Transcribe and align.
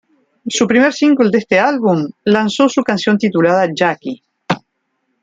Su 0.47 0.65
primer 0.65 0.93
single 0.93 1.29
de 1.29 1.37
este 1.37 1.59
álbum, 1.59 2.09
lanzó 2.23 2.67
su 2.67 2.81
canción 2.81 3.19
titulada 3.19 3.67
"Jacky". 3.71 4.23